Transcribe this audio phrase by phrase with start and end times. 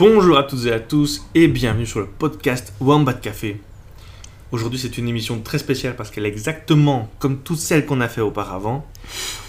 [0.00, 3.60] Bonjour à toutes et à tous et bienvenue sur le podcast Wombat Café.
[4.50, 8.08] Aujourd'hui c'est une émission très spéciale parce qu'elle est exactement comme toutes celles qu'on a
[8.08, 8.86] fait auparavant.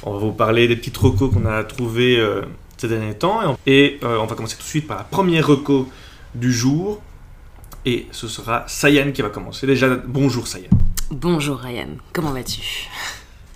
[0.04, 2.42] On va vous parler des petites recos qu'on a trouvées euh,
[2.75, 5.88] ces derniers temps et euh, on va commencer tout de suite par la première reco
[6.36, 7.02] du jour
[7.86, 9.65] et ce sera Sayan qui va commencer.
[9.65, 10.68] Déjà bonjour Sayan.
[11.11, 12.89] Bonjour Ryan, comment vas-tu?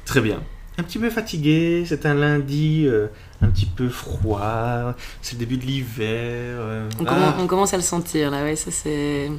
[0.06, 0.42] Très bien.
[0.78, 3.08] Un petit peu fatigué, c'est un lundi euh,
[3.42, 6.06] un petit peu froid, c'est le début de l'hiver.
[6.10, 7.10] euh, on, ah.
[7.10, 9.32] commence, on commence à le sentir là, ouais, ça c'est.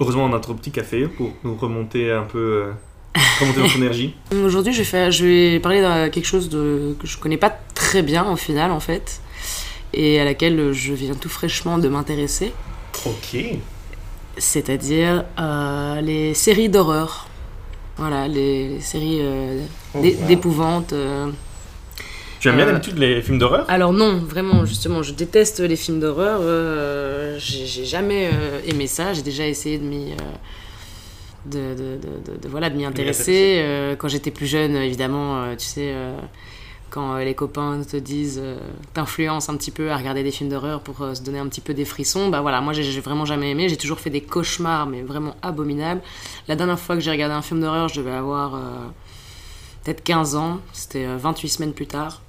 [0.00, 4.14] Heureusement, on a notre petit café pour nous remonter un peu, euh, remonter notre énergie.
[4.44, 7.56] Aujourd'hui, je vais, faire, je vais parler de quelque chose de, que je connais pas
[7.74, 9.20] très bien au final en fait,
[9.94, 12.52] et à laquelle je viens tout fraîchement de m'intéresser,
[13.06, 13.36] Ok.
[14.36, 17.28] c'est-à-dire euh, les séries d'horreur.
[17.96, 19.60] Voilà, les, les séries euh,
[19.94, 20.26] Oh, d'é- wow.
[20.26, 20.92] d'épouvante.
[20.92, 21.30] euh.
[22.40, 23.66] Tu aimes bien Euh, d'habitude les films d'horreur?
[23.68, 26.40] Alors non, vraiment, justement, je déteste les films d'horreur.
[26.42, 29.12] euh, j'ai j'ai jamais euh, aimé ça.
[29.12, 30.16] J'ai déjà essayé de m'y, euh,
[31.46, 33.56] de, de, de- de- de- voilà, de m'y intéresser.
[33.58, 36.16] Euh, quand j'étais plus jeune, évidemment, euh, tu sais, euh,
[36.92, 38.58] quand euh, les copains te disent, euh,
[38.92, 41.62] t'influencent un petit peu à regarder des films d'horreur pour euh, se donner un petit
[41.62, 42.28] peu des frissons.
[42.28, 43.70] Bah voilà, moi j'ai vraiment jamais aimé.
[43.70, 46.02] J'ai toujours fait des cauchemars, mais vraiment abominables.
[46.48, 48.58] La dernière fois que j'ai regardé un film d'horreur, je devais avoir euh,
[49.82, 50.60] peut-être 15 ans.
[50.74, 52.20] C'était euh, 28 semaines plus tard.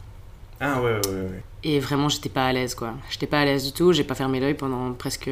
[0.61, 1.21] Ah ouais, ouais, ouais.
[1.21, 1.43] ouais.
[1.65, 2.93] Et vraiment, j'étais pas à l'aise, quoi.
[3.09, 3.91] J'étais pas à l'aise du tout.
[3.91, 5.29] J'ai pas fermé l'œil pendant presque.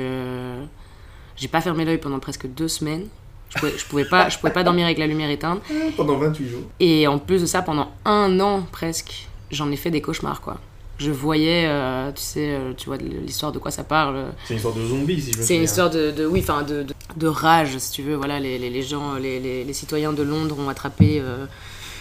[1.38, 3.08] J'ai pas fermé l'œil pendant presque deux semaines.
[3.54, 5.62] Je pouvais, je pouvais pas, je pouvais pas dormir avec la lumière éteinte.
[5.98, 6.62] Pendant 28 jours.
[6.80, 10.58] Et en plus de ça, pendant un an presque, j'en ai fait des cauchemars, quoi.
[11.00, 14.26] Je voyais, euh, tu sais, euh, tu vois l'histoire de quoi ça parle.
[14.46, 16.62] C'est une histoire de zombies, si je me C'est une histoire de, de- oui, enfin,
[16.62, 18.16] de, de, de rage, si tu veux.
[18.16, 21.46] Voilà, les, les, les gens, les, les, les citoyens de Londres ont attrapé, euh,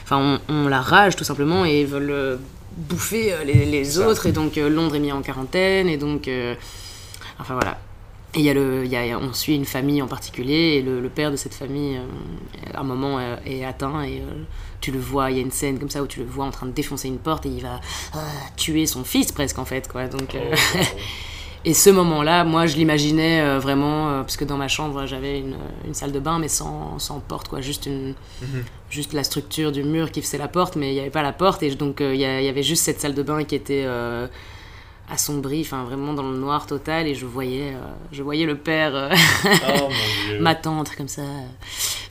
[0.05, 2.37] enfin, ont, ont la rage tout simplement et veulent euh,
[2.77, 4.07] bouffer euh, les, les ça.
[4.07, 4.27] autres.
[4.27, 6.55] Et donc euh, Londres est mis en quarantaine et donc, euh,
[7.41, 7.79] enfin voilà.
[8.37, 11.01] Et y a le, il y a, on suit une famille en particulier et le,
[11.01, 14.45] le père de cette famille, euh, à un moment, euh, est atteint et euh,
[14.81, 15.33] tu le vois.
[15.33, 17.09] Il y a une scène comme ça où tu le vois en train de défoncer
[17.09, 17.81] une porte et il va
[18.57, 20.07] tuer son fils presque en fait, quoi.
[20.07, 20.55] Donc Oh,
[21.65, 25.95] et ce moment-là, moi, je l'imaginais vraiment, parce que dans ma chambre, j'avais une, une
[25.95, 27.61] salle de bain, mais sans, sans porte, quoi.
[27.61, 28.63] Juste, une, Mhm.
[28.91, 31.33] juste la structure du mur qui faisait la porte, mais il n'y avait pas la
[31.33, 31.65] porte.
[31.65, 33.85] Et donc, il y, a- il y avait juste cette salle de bain qui était
[35.11, 37.07] assombrie, enfin, vraiment dans le noir total.
[37.07, 37.81] Et je voyais, euh,
[38.13, 39.11] je voyais le père, euh,
[39.79, 39.89] Oh
[40.41, 41.23] ma tante, comme ça.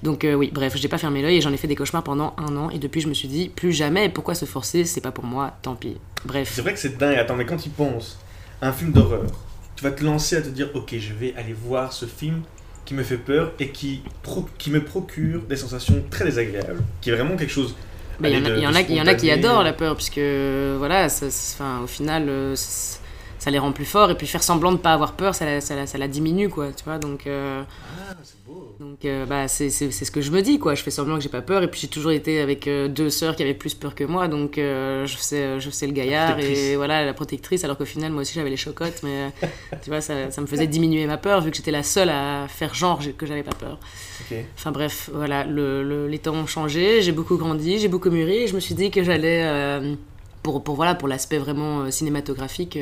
[0.04, 2.34] Donc, euh, oui, bref, j'ai pas fermé l'œil et j'en ai fait des cauchemars pendant
[2.38, 2.70] un an.
[2.70, 4.86] Et depuis, je me suis dit, plus jamais, pourquoi se forcer?
[4.86, 5.98] C'est pas pour moi, tant pis.
[6.26, 6.52] Bref.
[6.54, 7.16] C'est vrai que c'est dingue.
[7.18, 8.18] Attends, mais quand tu penses
[8.62, 9.26] à un film d'horreur,
[9.76, 12.42] tu vas te lancer à te dire Ok, je vais aller voir ce film
[12.86, 16.84] qui me fait peur et qui, pro- qui me procure des sensations très désagréables.
[17.02, 17.76] Qui est vraiment quelque chose.
[18.22, 19.74] Il y, en a- de- il y en a, y en a qui adorent la
[19.74, 20.20] peur, puisque
[20.78, 22.56] voilà, ça, ça- enfin, au final, euh,
[23.40, 24.12] ça, les rend plus forts.
[24.12, 26.50] Et puis faire semblant de pas avoir peur, ça la, ça la, ça la diminue,
[26.50, 26.68] quoi.
[26.72, 27.64] Tu vois, donc, euh,
[27.98, 28.76] Ah, c'est beau.
[28.80, 30.76] donc euh, bah, c'est c'est- c'est ce que je me dis, quoi.
[30.76, 31.64] Je fais semblant que j'ai pas peur.
[31.64, 34.28] Et puis j'ai toujours été avec euh, deux sœurs qui avaient plus peur que moi,
[34.28, 37.64] donc je faisais je faisais le gaillard et voilà la protectrice.
[37.64, 39.32] Alors qu'au final, moi aussi, j'avais les chocottes, mais
[39.84, 42.48] tu vois, ça, ça me faisait diminuer ma peur vu que j'étais la seule à
[42.48, 43.80] faire genre que j'avais pas peur.
[44.22, 44.38] Ok.
[44.58, 48.40] Enfin bref, voilà, le, le- les temps ont changé, j'ai beaucoup grandi, j'ai beaucoup mûri
[48.44, 49.82] et je me suis dit que j'allais,
[50.44, 52.78] pour, pour, voilà, pour l'aspect vraiment cinématographique,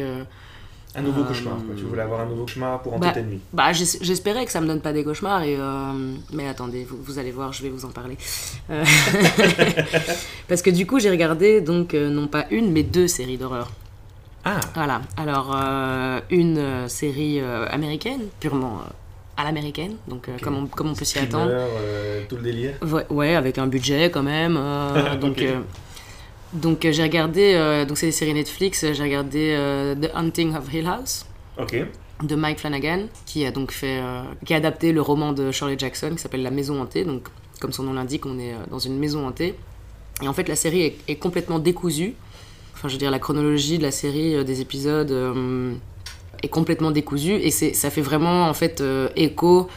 [0.97, 1.53] Un nouveau Euh, cauchemar.
[1.57, 1.75] Quoi.
[1.77, 3.39] Tu voulais avoir un nouveau cauchemar pour bah, hanter ta nuit.
[3.53, 6.97] bah, j'es- j'espérais que ça me donne pas des cauchemars, et, euh, mais attendez, vous,
[7.01, 8.17] vous allez voir, je vais vous en parler.
[8.71, 8.83] Euh,
[10.47, 13.69] Parce que du coup, j'ai regardé donc non pas une, mais deux séries d'horreur.
[14.45, 15.55] Ah, Voilà, alors
[16.29, 18.79] une série américaine, purement
[19.35, 21.51] à l'américaine, donc euh, comme, on, comme on peut s'y attendre.
[21.51, 22.73] euh, tout le délire.
[22.81, 24.57] Ouais, ouais, avec un budget quand même.
[24.57, 25.43] euh, donc.
[26.53, 30.09] Euh, donc euh, j'ai regardé, euh, donc c'est des séries Netflix, j'ai regardé euh, The
[30.15, 31.25] Hunting of Hill House
[31.59, 31.75] Ok.
[32.23, 35.77] de Mike Flanagan, qui a donc fait, euh, qui a adapté le roman de Shirley
[35.77, 37.03] Jackson qui s'appelle La Maison hantée.
[37.05, 37.27] Donc,
[37.59, 39.55] comme son nom l'indique, on est euh, dans une maison hantée.
[40.21, 42.13] Et en fait, la série est, est complètement décousue.
[42.75, 45.73] Enfin, je veux dire, la chronologie de la série, euh, des épisodes, euh,
[46.43, 47.33] est complètement décousue.
[47.33, 49.67] Et c'est, ça fait vraiment, en fait, euh, écho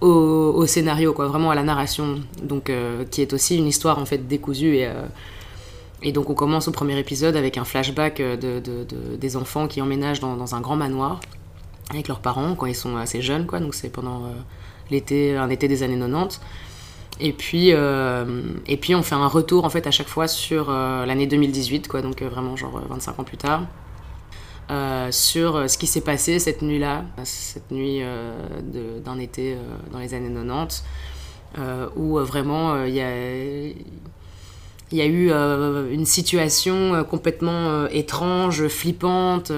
[0.00, 2.20] au, au scénario, quoi, vraiment à la narration.
[2.42, 4.76] Donc, euh, qui est aussi une histoire, en fait, décousue.
[4.76, 5.02] Et, euh,
[6.04, 9.36] et donc, on commence au premier épisode avec un flashback euh, de, de- de- des
[9.36, 11.18] enfants qui emménagent dans, un grand manoir
[11.90, 13.46] avec leurs parents quand ils sont assez jeunes.
[13.46, 14.28] Donc, c'est pendant euh,
[14.90, 16.40] l'été, un été des années 90.
[17.20, 20.68] Et puis, euh, et puis on fait un retour en fait à chaque fois sur
[20.70, 23.62] l'année 2018, quoi, donc vraiment genre euh, 25 ans plus tard,
[25.12, 28.00] sur ce qui s'est passé cette nuit-là, cette nuit
[29.04, 29.56] d'un été
[29.92, 30.84] dans les années 90,
[31.58, 33.12] euh, où vraiment il y a
[34.92, 39.50] il y a eu euh, une situation euh, complètement euh, étrange, flippante,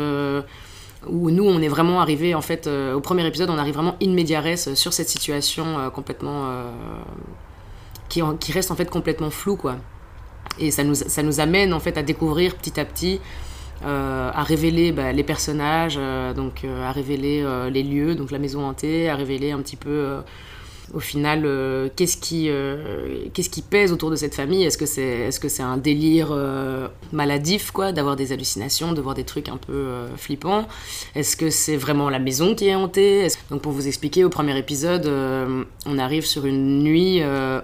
[1.09, 4.17] où nous, on est vraiment arrivé, en fait, au premier épisode, on arrive vraiment in
[4.57, 6.51] sur cette situation complètement.
[8.09, 9.77] qui, qui reste en fait complètement floue, quoi.
[10.59, 13.21] Et ça nous, ça nous amène, en fait, à découvrir petit à petit,
[13.85, 15.97] à révéler bah, les personnages,
[16.35, 20.17] donc à révéler les lieux, donc la maison hantée, à révéler un petit peu.
[20.95, 24.65] Au final, euh, qu'est-ce qui, euh, qu'est-ce qui pèse autour de cette famille?
[24.65, 29.01] Est-ce que c'est est -ce c'est un délire euh, maladif, quoi, d'avoir des hallucinations, de
[29.01, 29.87] voir des trucs un peu
[30.17, 30.67] flippants?
[31.15, 33.21] Est-ce que c'est vraiment la maison qui est hantée?
[33.25, 35.07] Est-ce- Donc, pour vous expliquer, au premier épisode,
[35.87, 37.21] on arrive sur une nuit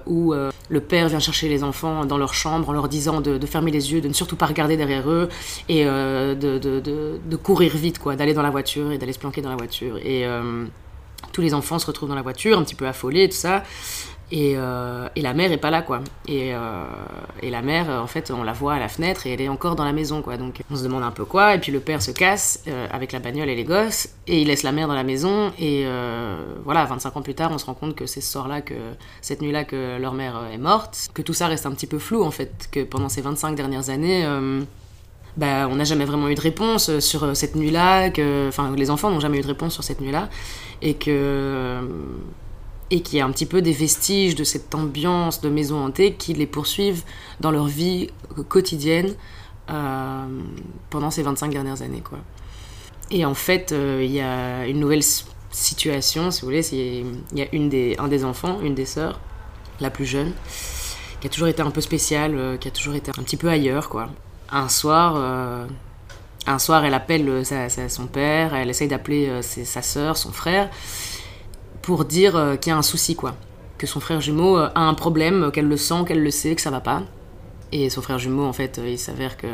[0.06, 0.34] où
[0.68, 3.70] le père vient chercher les enfants dans leur chambre en leur disant de, de fermer
[3.70, 5.28] les yeux, de ne surtout pas regarder derrière eux
[5.68, 6.80] et de- de-
[7.32, 9.96] de courir vite, quoi, d'aller dans la voiture et d'aller se planquer dans la voiture.
[10.04, 10.24] Et.
[11.32, 13.62] Tous les enfants se retrouvent dans la voiture, un petit peu affolés, tout ça.
[14.32, 16.00] Et, euh, et la mère est pas là, quoi.
[16.26, 16.84] Et, euh,
[17.42, 19.76] et la mère, en fait, on la voit à la fenêtre et elle est encore
[19.76, 20.38] dans la maison, quoi.
[20.38, 21.54] Donc on se demande un peu quoi.
[21.54, 24.48] Et puis le père se casse euh, avec la bagnole et les gosses et il
[24.48, 25.52] laisse la mère dans la maison.
[25.58, 25.84] Et
[26.64, 28.74] voilà, 25 ans plus tard, on se rend compte que c'est ce soir-là, que
[29.20, 31.10] cette nuit-là, que leur mère est morte.
[31.12, 32.68] Que tout ça reste un petit peu flou, en fait.
[32.72, 34.26] Que pendant ces 25 dernières années.
[35.36, 38.74] Bah, on n'a jamais vraiment eu de réponse euh, sur euh, cette nuit-là, que, enfin,
[38.76, 40.28] les enfants n'ont jamais eu de réponse sur cette nuit-là,
[40.82, 41.82] et que euh,
[42.90, 46.12] et qu'il y a un petit peu des vestiges de cette ambiance de maison hantée
[46.12, 47.04] qui les poursuivent
[47.40, 48.10] dans leur vie
[48.48, 49.14] quotidienne
[50.90, 52.18] pendant ces 25 dernières années, quoi.
[53.10, 55.02] Et en fait, il y a une nouvelle
[55.50, 59.20] situation, si vous voulez, il y a une des, un des enfants, une des sœurs,
[59.80, 60.32] la plus jeune,
[61.22, 63.88] qui a toujours été un peu spéciale, qui a toujours été un petit peu ailleurs,
[63.88, 64.10] quoi.
[64.52, 65.66] Un soir, euh,
[66.46, 70.30] un soir, elle appelle euh, sa- son père, elle essaye d'appeler euh, sa sœur, son
[70.30, 70.68] frère,
[71.80, 73.34] pour dire qu'il y a un souci, quoi.
[73.78, 76.70] Que son frère jumeau a un problème, qu'elle le sent, qu'elle le sait, que ça
[76.70, 77.02] va pas.
[77.72, 79.46] Et son frère jumeau, en fait, il s'avère que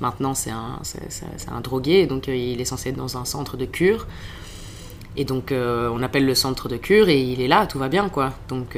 [0.00, 0.80] maintenant c'est un,
[1.54, 4.06] un drogué, donc il est censé être dans un centre de cure.
[5.16, 8.08] Et donc on appelle le centre de cure et il est là, tout va bien,
[8.08, 8.32] quoi.
[8.48, 8.76] Donc.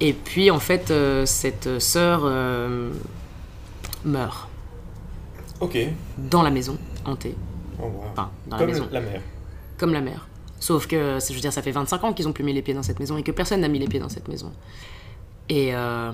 [0.00, 0.92] Et puis en fait,
[1.26, 2.30] cette sœur
[4.04, 4.48] meurt
[5.60, 5.76] Ok.
[6.18, 7.34] dans la maison hantée,
[7.78, 8.04] Oh, wow.
[8.12, 9.20] enfin dans la Comme maison, la mère.
[9.78, 10.26] comme la mère.
[10.58, 12.74] Sauf que, je veux dire, ça fait 25 ans qu'ils ont plus mis les pieds
[12.74, 14.52] dans cette maison et que personne n'a mis les pieds dans cette maison.
[15.48, 16.12] Et, euh,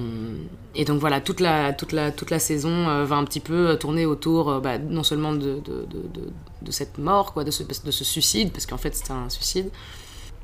[0.75, 3.77] et donc voilà, toute la, toute la, toute la saison euh, va un petit peu
[3.77, 6.31] tourner autour euh, bah, non seulement de, de, de,
[6.63, 9.69] de- cette mort, quoi, de, ce, de ce suicide, parce qu'en fait c'était un suicide.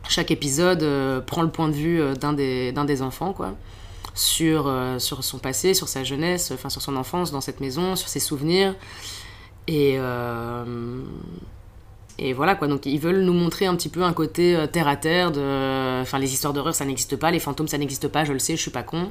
[0.09, 3.55] Chaque épisode euh, prend le point de vue euh, d'un des, d'un des enfants, quoi,
[4.15, 7.97] sur, euh, sur son passé, sur sa jeunesse, enfin sur son enfance dans cette maison,
[7.97, 8.75] sur ses souvenirs.
[9.69, 11.03] Et, euh,
[12.19, 14.89] et voilà quoi, donc ils veulent nous montrer un petit peu un côté euh, terre
[14.89, 16.03] à terre de.
[16.03, 18.57] Enfin, les histoires d'horreur ça n'existe pas, les fantômes ça n'existe pas, je le sais,
[18.57, 19.11] je suis pas con.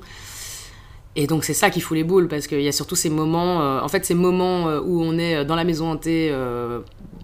[1.15, 3.57] Et donc c'est ça qui fout les boules, parce qu'il y a surtout ces moments,
[3.83, 6.33] en fait ces moments où on est dans la maison hantée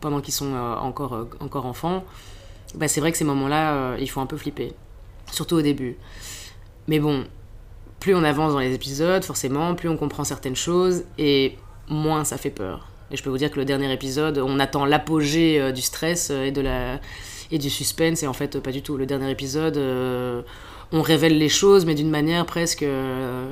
[0.01, 2.03] pendant qu'ils sont encore, encore enfants,
[2.75, 4.73] bah, c'est vrai que ces moments-là, il faut un peu flipper.
[5.31, 5.95] Surtout au début.
[6.89, 7.23] Mais bon,
[7.99, 11.57] plus on avance dans les épisodes, forcément, plus on comprend certaines choses, et
[11.89, 12.87] moins ça fait peur.
[13.11, 16.29] Et je peux vous dire que le dernier épisode, on attend l'apogée euh, du stress
[16.29, 16.99] euh, et, de la...
[17.51, 18.97] et du suspense, et en fait, pas du tout.
[18.97, 20.41] Le dernier épisode, euh,
[20.91, 22.83] on révèle les choses, mais d'une manière presque.
[22.83, 23.51] euh,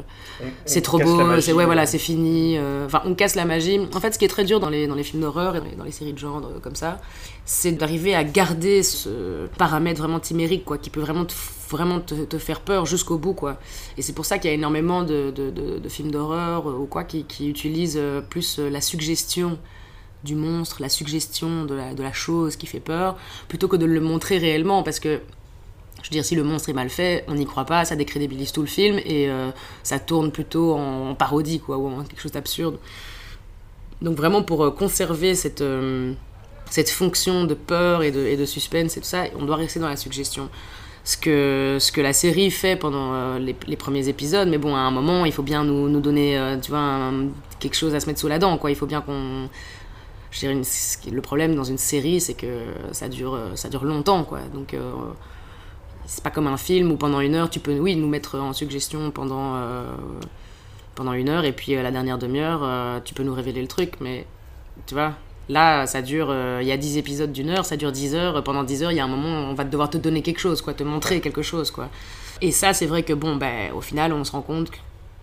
[0.66, 2.58] c'est trop beau, c'est ouais voilà, c'est fini.
[2.58, 3.80] euh, Enfin, on casse la magie.
[3.94, 5.66] En fait, ce qui est très dur dans les, dans les films d'horreur et dans
[5.66, 7.00] les, dans les séries de genre euh, comme ça,
[7.46, 11.34] c'est d'arriver à garder ce paramètre vraiment timérique, quoi, qui peut vraiment te,
[11.70, 13.58] vraiment te, te faire peur jusqu'au bout, quoi.
[13.98, 16.86] Et c'est pour ça qu'il y a énormément de, de- de- de films d'horreur ou
[16.86, 19.58] quoi qui, qui utilisent plus la suggestion
[20.24, 23.16] du monstre, la suggestion de la, de la chose qui fait peur,
[23.48, 25.20] plutôt que de le montrer réellement, parce que
[26.06, 28.52] je veux dire, si le monstre est mal fait, on n'y croit pas, ça décrédibilise
[28.52, 29.50] tout le film et euh,
[29.82, 32.78] ça tourne plutôt en, parodie, quoi, ou en quelque chose d'absurde.
[34.04, 36.14] Donc vraiment pour euh, conserver cette, euh,
[36.70, 39.98] cette fonction de peur et de, suspense et tout ça, on doit rester dans la
[39.98, 40.48] suggestion.
[41.06, 44.92] Ce que, ce que la série fait pendant les, premiers épisodes, mais bon, à un
[44.92, 47.12] moment, il faut bien nous, nous donner, tu vois,
[47.60, 48.70] quelque chose à se mettre sous la dent, quoi.
[48.70, 49.50] Il faut bien qu'on...
[50.30, 50.62] Je dirais,
[51.12, 52.60] le problème dans une série, c'est que
[52.92, 54.42] ça dure, ça dure longtemps, quoi.
[54.54, 54.76] Donc...
[56.06, 58.54] c'est pas comme un film où pendant une heure tu peux oui nous mettre en
[58.54, 59.86] suggestion pendant euh,
[60.96, 63.68] pendant une heure et puis euh, la dernière demi-heure euh, tu peux nous révéler le
[63.68, 64.26] truc mais
[64.86, 65.14] tu vois
[65.50, 68.64] là ça dure il y a 10 épisodes d'une heure ça dure 10 heures pendant
[68.64, 70.74] 10 heures il y a un moment on va devoir te donner quelque chose quoi
[70.74, 71.90] te montrer quelque chose quoi.
[72.42, 74.72] Et ça c'est vrai que bon ben au final on se rend compte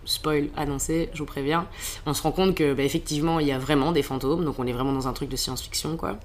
[0.05, 1.67] spoil annoncé, je vous préviens,
[2.05, 4.67] on se rend compte que bah, effectivement il y a vraiment des fantômes, donc on
[4.67, 6.17] est vraiment dans un truc de science-fiction quoi,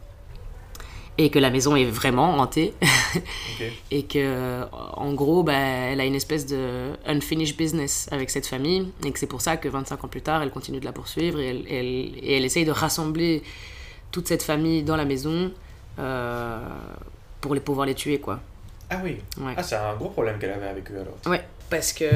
[1.21, 2.75] et que la maison est vraiment hantée,
[3.91, 4.63] et que
[4.95, 9.19] en gros bah, elle a une espèce de unfinished business avec cette famille et que
[9.19, 11.65] c'est pour ça que 25 ans plus tard elle continue de la poursuivre et elle,
[11.69, 13.43] elle- et elle essaye de rassembler
[14.13, 15.51] toute cette famille dans la maison
[15.99, 16.61] euh,
[17.41, 18.41] pour les pouvoir les tuer, quoi.
[18.91, 19.17] Ah oui.
[19.41, 19.53] Ouais.
[19.57, 21.19] Ah, c'est un gros problème qu'elle avait avec eux alors.
[21.27, 22.07] Ouais, parce que.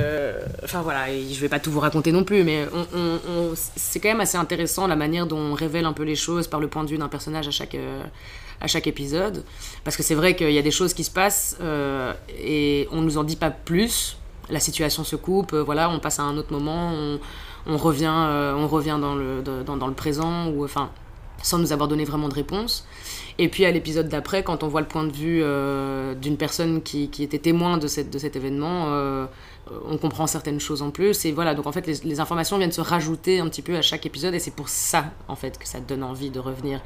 [0.64, 4.00] Enfin voilà, je vais pas tout vous raconter non plus, mais on, on- on- c'est
[4.00, 6.68] quand même assez intéressant la manière dont on révèle un peu les choses par le
[6.68, 8.02] point de vue d'un personnage à chaque, euh,
[8.62, 9.44] à chaque épisode.
[9.84, 13.02] Parce que c'est vrai qu'il y a des choses qui se passent euh, et on
[13.02, 14.16] nous en dit pas plus.
[14.48, 16.92] La situation se coupe, euh, voilà, on passe à un autre moment,
[17.66, 20.90] on, revient, euh, on revient dans, le, dans, le présent, ou enfin,
[21.42, 22.86] sans nous avoir donné vraiment de réponse.
[23.38, 25.42] Et puis à l'épisode d'après, quand on voit le point de vue
[26.20, 28.88] d'une personne qui, qui était témoin de, cette, de cet événement,
[29.88, 31.24] on comprend certaines choses en plus.
[31.24, 33.82] Et voilà, donc en fait, les, les informations viennent se rajouter un petit peu à
[33.82, 36.80] chaque épisode, et c'est pour ça, en fait, que ça donne envie de revenir.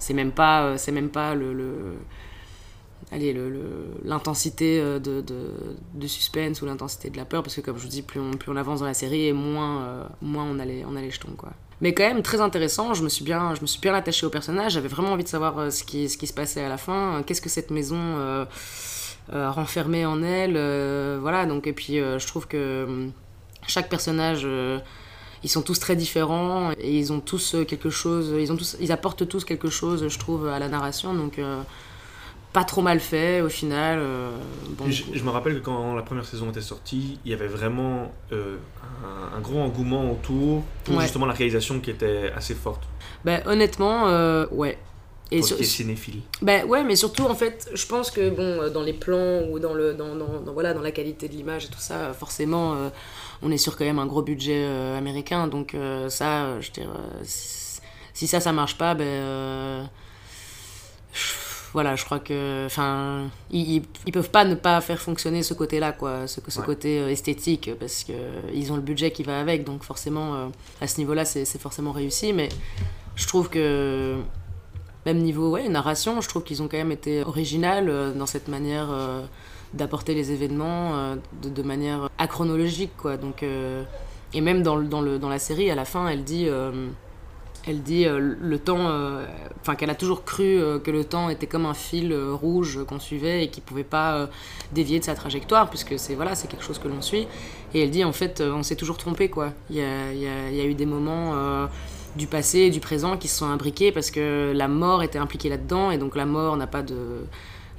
[0.00, 1.94] C'est même pas, euh, c'est même pas le, le-
[3.12, 7.60] allez, le- le- l'intensité euh, de, de, suspense ou l'intensité de la peur, parce que
[7.60, 10.04] comme je vous dis, plus on, plus on avance dans la série, et moins, euh,
[10.22, 11.50] moins on, a les, on jetons, quoi.
[11.80, 14.30] Mais quand même très intéressant, je me suis bien, je me suis bien attachée au
[14.30, 17.22] personnage, j'avais vraiment envie de savoir ce, qui, ce qui se passait à la fin,
[17.26, 18.46] qu'est-ce que cette maison
[19.30, 20.58] renfermait en elle,
[21.20, 23.12] voilà, donc, et puis je trouve que hum,
[23.66, 24.46] chaque personnage...
[25.42, 28.76] ils sont tous très différents et ils ont tous euh, quelque chose, ils, ont tous,
[28.80, 31.14] ils apportent tous quelque chose, je trouve, à la narration.
[31.14, 31.60] Donc, euh,
[32.52, 33.98] pas trop mal fait au final.
[34.00, 34.30] euh,
[34.70, 37.46] bon, je, je me rappelle que quand la première saison était sortie, il y avait
[37.46, 38.56] vraiment euh,
[39.04, 41.02] un, un gros engouement autour pour Ouais.
[41.04, 42.82] justement la réalisation qui était assez forte
[43.24, 44.04] bah, honnêtement,
[44.50, 44.78] ouais.
[45.32, 46.22] Et sur- les cinéphiles.
[46.42, 49.74] bah, ouais, mais surtout, en fait, je pense que bon, dans les plans ou dans,
[49.74, 52.90] le, dans, dans, dans- voilà, dans la qualité de l'image et tout ça, forcément,
[53.42, 55.46] on est sur quand même un gros budget euh, américain.
[55.48, 57.80] Donc, euh, ça, je veux dire, euh, si,
[58.14, 59.88] si ça, ça marche pas, ben.
[61.72, 62.66] voilà, je crois que.
[62.66, 66.66] Enfin, ils, ils- peuvent pas ne pas faire fonctionner ce côté-là, quoi, ce, ce Ouais.
[66.66, 68.12] côté esthétique, parce que
[68.52, 71.92] ils ont le budget qui va avec, donc forcément, à ce niveau-là, c'est c'est forcément
[71.92, 72.32] réussi.
[72.32, 72.48] Mais
[73.16, 74.16] je trouve que
[75.06, 78.88] même niveau ouais, narration, je trouve qu'ils ont quand même été originales dans cette manière
[78.90, 79.22] euh,
[79.74, 82.92] d'apporter les événements euh, de, manière achronologique.
[82.96, 83.16] Quoi.
[83.16, 83.82] Donc, euh,
[84.34, 86.88] et même dans, le- dans, le, dans la série, à la fin, elle dit, euh,
[87.66, 88.88] elle dit le temps,
[89.60, 93.44] enfin qu'elle a toujours cru que le temps était comme un fil rouge qu'on suivait
[93.44, 94.30] et qu'il pouvait pas
[94.72, 97.28] dévier de sa trajectoire, puisque c'est voilà, c'est quelque chose que l'on suit.
[97.74, 99.28] Et elle dit en fait, on s'est toujours trompé.
[99.28, 99.52] Quoi.
[99.68, 101.68] Il, y a, y a, eu des moments
[102.16, 105.50] du passé et du présent qui se sont imbriqués parce que la mort était impliquée
[105.50, 106.96] là-dedans et donc la mort n'a pas de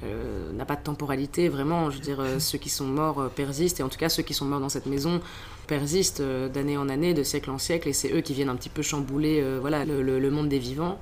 [0.04, 1.48] euh, n'a pas de temporalité.
[1.48, 3.80] Vraiment je veux dire euh, ceux qui sont morts euh, persistent.
[3.80, 5.20] Et en tout cas ceux qui sont morts dans cette maison
[5.66, 7.88] persistent d'année en année de siècle en siècle.
[7.88, 10.98] Et c'est eux qui viennent un petit peu chambouler voilà le, monde des vivants.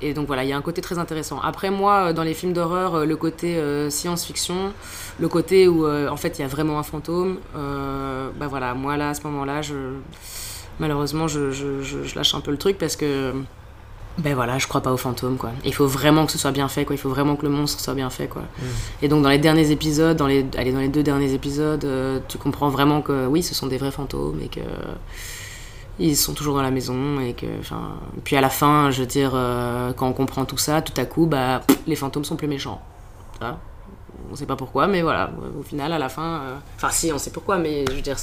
[0.00, 1.40] Et donc voilà, il y a un côté très intéressant.
[1.40, 4.72] Après moi, dans les films d'horreur, le côté science-fiction,
[5.20, 9.10] le côté où en fait il y a vraiment un fantôme, bah voilà, moi là
[9.10, 9.60] à ce moment-là,
[10.80, 13.34] malheureusement je- je lâche un peu le truc parce que
[14.18, 15.50] ben voilà, je crois pas aux fantômes quoi.
[15.64, 16.94] Il faut vraiment que ce soit bien fait quoi.
[16.94, 18.42] Il faut vraiment que le monstre soit bien fait quoi.
[19.00, 22.18] Et donc dans les derniers épisodes, dans les allez, dans les deux derniers épisodes, euh,
[22.28, 24.60] tu comprends vraiment que oui, ce sont des vrais fantômes et que
[26.00, 27.94] ils sont toujours dans la maison et que enfin
[28.24, 31.04] puis à la fin, je veux dire euh, quand on comprend tout ça, tout à
[31.04, 32.80] coup bah pff, les fantômes sont plus méchants.
[33.40, 33.58] Vois?
[34.30, 36.40] On sait pas pourquoi, mais voilà, au final, à la fin.
[36.42, 38.16] euh, Enfin, si, on sait pourquoi, mais je veux dire.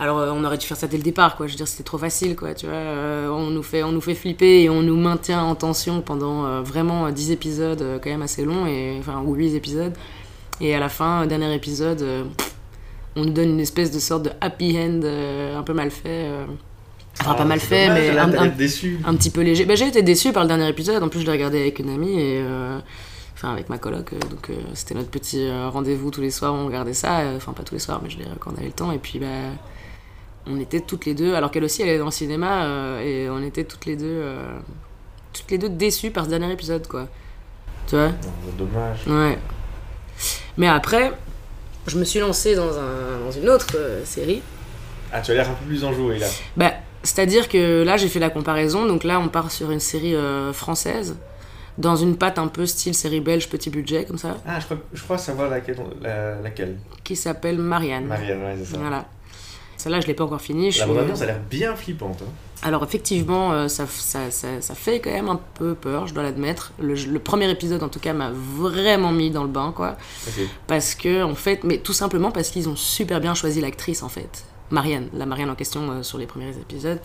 [0.00, 1.46] Alors, euh, on aurait dû faire ça dès le départ, quoi.
[1.46, 2.74] Je veux dire, c'était trop facile, quoi, tu vois.
[2.74, 6.46] euh, on, nous fait, on nous fait flipper et on nous maintient en tension pendant
[6.46, 9.92] euh, vraiment euh, 10 épisodes, quand même assez longs, et, enfin, ou 8 épisodes.
[10.62, 12.04] Et à la fin, dernier épisode,
[13.16, 15.00] on nous donne une espèce de sorte de happy end
[15.58, 16.28] un peu mal fait.
[17.20, 18.98] Enfin, pas mal fait, mais un, un- déçu.
[19.06, 19.64] un petit peu léger.
[19.66, 21.02] Bah, j'ai été déçue par le dernier épisode.
[21.02, 22.40] En plus, je l'ai regardé avec une amie et.
[22.42, 22.78] euh,
[23.34, 24.12] Enfin, avec ma coloc.
[24.28, 26.52] donc, euh, c'était notre petit rendez-vous tous les soirs.
[26.52, 27.20] On regardait ça.
[27.36, 28.92] Enfin, pas tous les soirs, mais je dire, quand on avait le temps.
[28.92, 29.26] Et puis, bah.
[30.50, 31.34] On était toutes les deux.
[31.34, 32.64] Alors qu'elle aussi, elle est dans le cinéma.
[32.64, 34.04] euh, et on était toutes les deux.
[34.06, 34.42] euh,
[35.32, 37.06] toutes les deux déçues par ce dernier épisode, quoi.
[37.86, 38.10] Tu vois?
[38.58, 39.06] Dommage.
[39.06, 39.38] Ouais.
[40.56, 41.12] Mais après,
[41.86, 44.42] je me suis lancée dans, un, dans une autre euh, série.
[45.12, 46.26] Ah, tu as l'air un peu plus enjoué là.
[46.56, 48.86] Bah, c'est-à-dire que là, j'ai fait la comparaison.
[48.86, 51.16] Donc là, on part sur une série euh, française,
[51.78, 54.76] dans une patte un peu style série belge, petit budget, comme ça, Ah, je crois,
[54.92, 55.78] je crois savoir laquelle.
[56.02, 56.76] la- laquelle.
[57.04, 58.06] qui s'appelle Marianne.
[58.06, 58.78] Marianne, ouais, c'est ça.
[58.78, 59.06] Voilà.
[59.80, 60.70] Celle-là, je l'ai pas encore finie.
[60.72, 62.22] La bande-annonce a l'air bien flippante.
[62.22, 62.30] hein.
[62.62, 66.22] Alors, effectivement, euh, ça, ça, ça, ça fait quand même un peu peur, je dois
[66.22, 66.72] l'admettre.
[66.78, 69.96] Le, le premier épisode, en tout cas, m'a vraiment mis dans le bain, quoi.
[70.66, 74.10] Parce que, en fait, mais tout simplement parce qu'ils ont super bien choisi l'actrice, en
[74.10, 74.44] fait.
[74.70, 77.00] Marianne, la Marianne en question euh, sur les premiers épisodes.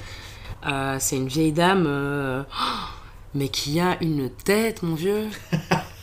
[0.67, 1.87] Euh, c'est une vieille dame,
[3.33, 5.27] mais qui a une tête, mon vieux.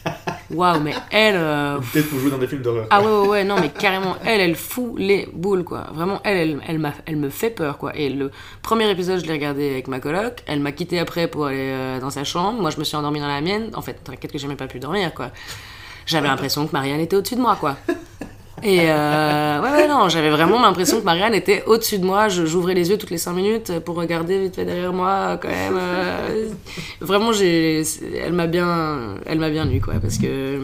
[0.52, 1.36] Waouh, mais elle.
[1.36, 2.86] euh, Peut-être pour jouer dans des films d'horreur.
[2.90, 5.86] ah ouais, ouais, ouais, non, mais carrément, elle, elle fout les boules, quoi.
[5.94, 7.96] Vraiment, elle, elle, elle, elle me fait peur, quoi.
[7.96, 8.30] Et le
[8.62, 10.42] premier épisode, je l'ai regardé avec ma coloc.
[10.46, 12.60] Elle m'a quitté après pour aller euh, dans sa chambre.
[12.60, 13.70] Moi, je me suis endormie dans la mienne.
[13.74, 15.30] En fait, t'inquiète que j'ai même pas pu dormir, quoi.
[16.04, 17.76] J'avais l'impression que Marianne était au-dessus de moi, quoi.
[18.62, 22.28] Et euh, ouais, ouais, non, j'avais vraiment l'impression que Marianne était au-dessus de moi.
[22.28, 25.48] Je- J'ouvrais les yeux toutes les 5 minutes pour regarder vite fait derrière moi, quand
[25.48, 25.76] même.
[25.76, 26.48] euh,
[27.00, 27.82] Vraiment, j'ai,
[28.22, 30.60] elle m'a bien, elle m'a bien eu, quoi, parce que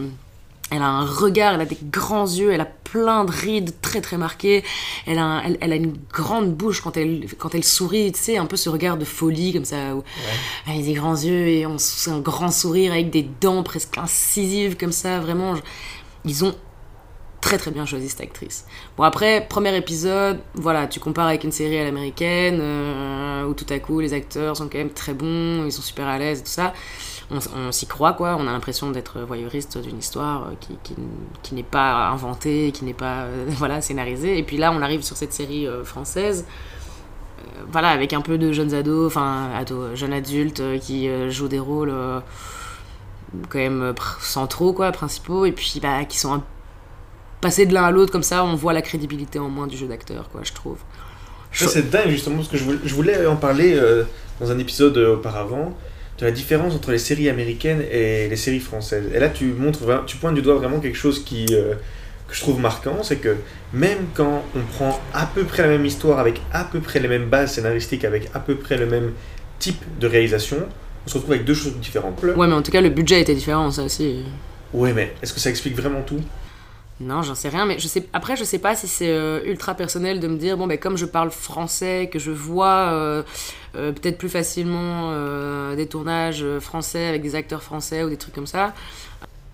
[0.71, 4.01] elle a un regard, elle a des grands yeux, elle a plein de rides très
[4.01, 4.63] très marquées.
[5.07, 8.19] Elle a, un- elle, elle a une grande bouche quand elle, quand elle sourit, tu
[8.19, 9.95] sais, un peu ce regard de folie comme ça.
[9.95, 10.03] Où
[10.67, 11.77] Elle a des grands yeux et on,
[12.07, 15.19] un grand sourire avec des dents presque incisives comme ça.
[15.19, 15.61] Vraiment, je-
[16.25, 16.53] ils ont
[17.41, 18.65] très très bien choisi cette actrice.
[18.97, 23.65] Bon après, premier épisode, voilà, tu compares avec une série à l'américaine euh, où tout
[23.69, 26.43] à coup les acteurs sont quand même très bons, ils sont super à l'aise et
[26.43, 26.73] tout ça.
[27.31, 30.95] On, s'y croit quoi, on a l'impression d'être voyeuriste d'une histoire euh, qui,
[31.43, 34.37] qui, n'est pas inventée, qui n'est pas euh, voilà scénarisée.
[34.37, 36.45] Et puis là, on arrive sur cette série française.
[37.71, 41.93] voilà, avec un peu de jeunes ados, enfin ados, jeunes adultes qui jouent des rôles
[43.49, 46.43] quand même centraux, quoi, principaux, et puis bah, qui sont un
[47.41, 49.87] passer de l'un à l'autre comme ça, on voit la crédibilité en moins du jeu
[49.87, 50.77] d'acteur, quoi, je trouve.
[51.51, 54.03] Ça, c'est dingue justement parce que je voulais, je voulais en parler euh,
[54.39, 55.75] dans un épisode euh, auparavant
[56.19, 59.05] de la différence entre les séries américaines et les séries françaises.
[59.13, 61.73] Et là, tu montres, tu pointes du doigt vraiment quelque chose qui euh,
[62.27, 63.37] que je trouve marquant, c'est que
[63.73, 67.07] même quand on prend à peu près la même histoire avec à peu près les
[67.07, 69.13] mêmes bases scénaristiques, avec à peu près le même
[69.57, 70.57] type de réalisation,
[71.05, 72.21] on se retrouve avec deux choses différentes.
[72.21, 74.23] Ouais, mais en tout cas, le budget était différent, ça aussi.
[74.73, 76.21] Ouais, mais est-ce que ça explique vraiment tout?
[76.99, 78.05] Non, j'en sais rien, mais je sais...
[78.11, 80.97] après, je sais pas si c'est euh, ultra personnel de me dire, bon, ben, comme
[80.97, 83.23] je parle français, que je vois euh,
[83.75, 85.13] euh, peut-être plus facilement
[85.75, 88.73] des tournages français avec des acteurs français ou des trucs comme ça,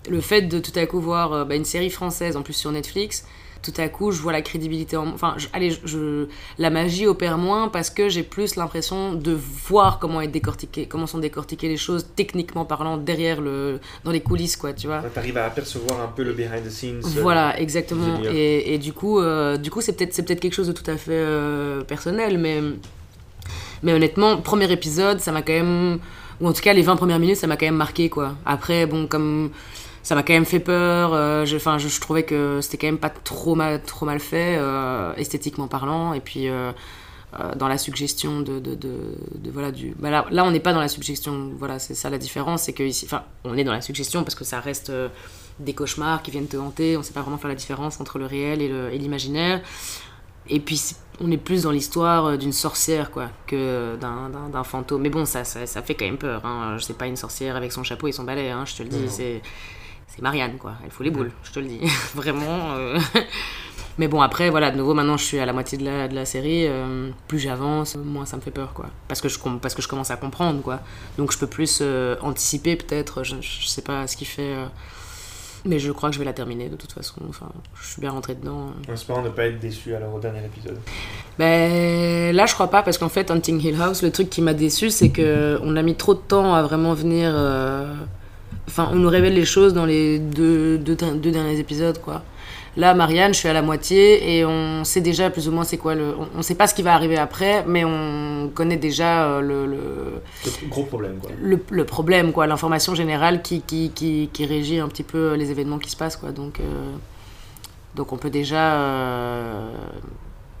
[0.08, 3.24] le fait de tout à coup voir bah, une série française, en plus sur Netflix,
[3.72, 5.08] tout à coup, je vois la crédibilité en...
[5.08, 6.26] Enfin, je- allez, je,
[6.58, 9.32] la magie opère moins parce que j'ai plus l'impression de
[9.68, 13.80] voir comment est décortiqué, comment sont décortiquées les choses, techniquement parlant, derrière le...
[14.04, 15.02] dans les coulisses, quoi, tu vois.
[15.12, 17.00] Tu arrives à apercevoir un peu le behind the scenes.
[17.04, 18.18] euh, Voilà, exactement.
[18.74, 20.96] et du coup, euh, du coup, c'est peut-être c'est peut-être quelque chose de tout à
[20.96, 22.60] fait euh, personnel, mais
[23.82, 25.98] mais honnêtement, premier épisode, ça m'a quand même
[26.40, 28.34] ou en tout cas les 20 premières minutes, ça m'a quand même marqué quoi.
[28.44, 29.50] Après, bon, comme
[30.06, 31.12] ça m'a quand même fait peur.
[31.14, 34.20] euh, je, enfin, je, je trouvais que c'était quand même pas trop mal, trop mal
[34.20, 36.12] fait, euh, esthétiquement parlant.
[36.12, 36.70] Et puis, euh,
[37.40, 38.94] euh, dans la suggestion de, de, de,
[39.34, 39.96] de- voilà, du...
[39.98, 41.50] Bah là, là, on n'est pas dans la suggestion.
[41.58, 42.62] Voilà, c'est ça la différence.
[42.62, 43.04] C'est que ici...
[43.06, 44.92] Enfin, on est dans la suggestion parce que ça reste
[45.58, 46.96] des cauchemars qui viennent te hanter.
[46.96, 49.60] On sait pas vraiment faire la différence entre le réel et l'imaginaire.
[50.48, 50.80] Et puis,
[51.20, 55.02] on est plus dans l'histoire d'une sorcière, quoi, que d'un- fantôme.
[55.02, 56.46] Mais bon, ça, ça, ça fait quand même peur.
[56.46, 56.76] Hein.
[56.78, 58.88] Je sais pas une sorcière avec son chapeau et son balai, hein, je te le
[58.88, 59.08] dis.
[59.08, 59.42] C'est
[60.16, 60.72] c'est Marianne, quoi.
[60.84, 61.80] Elle fout les boules, je te le dis.
[62.14, 62.72] Vraiment.
[62.74, 62.98] euh.
[63.98, 66.14] Mais bon, après, voilà, de nouveau, maintenant, je suis à la moitié de la, de
[66.14, 66.66] la série.
[66.68, 68.86] euh, plus j'avance, moins ça me fait peur, quoi.
[69.08, 70.80] Parce que je, parce que je commence à comprendre, quoi.
[71.16, 73.22] Donc, je peux plus euh, anticiper, peut-être.
[73.24, 74.42] Je, je sais pas ce qui fait.
[74.54, 74.66] euh,
[75.64, 77.22] Mais je crois que je vais la terminer, de toute façon.
[77.26, 77.48] Enfin,
[77.80, 78.66] je suis bien rentrée dedans.
[78.86, 80.78] En espérant ne pas être déçu alors au dernier épisode.
[81.38, 84.52] Ben là, je crois pas parce qu'en fait, Hunting Hill House, le truc qui m'a
[84.54, 87.32] déçu, c'est que on a mis trop de temps à vraiment venir.
[88.66, 92.22] Euh, Enfin, on nous révèle les choses dans les deux, deux, deux derniers épisodes, quoi.
[92.76, 95.78] Là, Marianne, je suis à la moitié et on sait déjà plus ou moins c'est
[95.78, 96.14] quoi le.
[96.18, 100.20] On, on sait pas ce qui va arriver après, mais on connaît déjà euh, le-
[100.68, 101.30] gros problème quoi.
[101.40, 105.50] le, le problème, quoi, l'information générale qui, qui, qui, qui régit un petit peu les
[105.50, 106.32] événements qui se passent, quoi.
[106.32, 106.64] Donc, euh,
[107.94, 109.70] donc on peut déjà euh,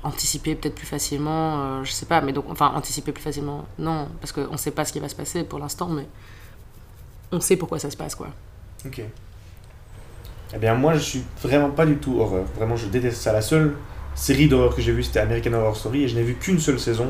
[0.02, 4.08] anticiper peut-être plus facilement, euh, je sais pas, mais donc, enfin, anticiper plus facilement, non,
[4.22, 6.06] parce qu'on sait pas ce qui va se passer pour l'instant, mais
[7.32, 8.28] on sait pourquoi ça se passe, quoi.
[8.86, 9.00] Ok.
[10.54, 12.44] Eh bien, moi, je suis vraiment pas du tout horreur.
[12.56, 13.32] Vraiment, je déteste ça.
[13.32, 13.74] La seule
[14.14, 16.78] série d'horreur que j'ai vue, c'était American Horror Story, et je n'ai vu qu'une seule
[16.78, 17.08] saison,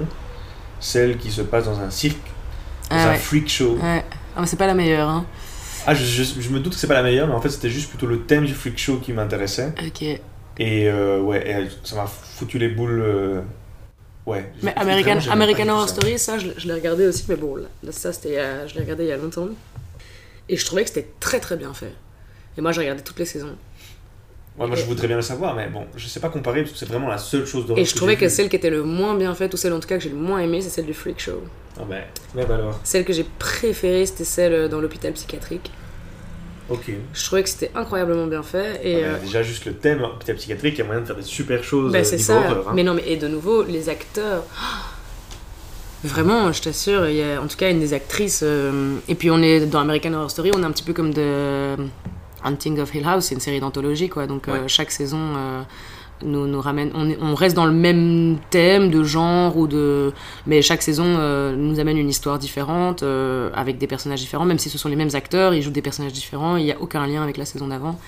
[0.81, 2.16] celle qui se passe dans un cirque,
[2.90, 3.18] dans Ah un ouais.
[3.18, 3.76] freak show.
[3.76, 5.26] Ouais, ah, mais c'est pas la meilleure, hein.
[5.87, 7.70] Ah, je, je- je me doute que c'est pas la meilleure, mais en fait, c'était
[7.70, 9.72] juste plutôt le thème du freak show qui m'intéressait.
[9.87, 10.02] Ok.
[10.02, 13.00] Et euh, ouais, et ça m'a foutu les boules.
[13.00, 13.40] euh,
[14.24, 14.50] Ouais.
[14.62, 15.94] Mais American, vraiment, American Horror ça.
[15.94, 18.81] Story, ça, je, l'ai- je l'ai regardé aussi, mais bon, là, ça, c'était, je l'ai
[18.81, 19.46] regardé il y a longtemps.
[20.48, 21.92] Et je trouvais que c'était très très bien fait.
[22.56, 23.56] Et moi, j'ai regardé toutes les saisons.
[24.59, 26.78] Ouais, moi, je voudrais bien le savoir, mais bon, je sais pas comparer parce que
[26.78, 27.82] c'est vraiment la seule chose d'horreur.
[27.82, 29.88] Et je trouvais que celle qui était le moins bien faite, ou celle en tout
[29.88, 31.42] cas que j'ai le moins aimée, c'est celle du Freak Show.
[31.78, 32.04] Ah, ben,
[32.35, 32.80] mais bah alors.
[32.82, 35.70] Celle que j'ai préférée, c'était celle dans l'hôpital psychiatrique.
[36.70, 36.90] Ok.
[37.12, 38.80] Je trouvais que c'était incroyablement bien fait.
[38.82, 41.06] Et, Ah, mais euh, Déjà, juste le thème hôpital psychiatrique, il y a moyen de
[41.06, 41.94] faire des super choses.
[41.94, 42.37] euh, c'est ça.
[42.37, 42.72] horreur, hein.
[42.74, 44.44] Mais non, mais et de nouveau, les acteurs.
[46.04, 48.40] Vraiment, je t'assure, il y a en tout cas une des actrices.
[48.44, 51.12] euh, Et puis on est dans American Horror Story, on est un petit peu comme
[51.12, 51.76] de.
[52.44, 54.26] Hunting of Hill House, c'est une série d'anthologie, quoi.
[54.28, 54.52] Donc Ouais.
[54.52, 55.62] euh, chaque saison euh,
[56.24, 56.92] nous, nous ramène.
[56.94, 60.12] On, est- on reste dans le même thème de genre ou de.
[60.46, 61.04] Mais chaque saison
[61.56, 63.02] nous amène une histoire différente
[63.54, 66.12] avec des personnages différents, même si ce sont les mêmes acteurs, ils jouent des personnages
[66.12, 66.56] différents.
[66.56, 67.98] Il n'y a aucun lien avec la saison d'avant.